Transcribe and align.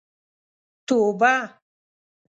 توبه. 0.87 1.33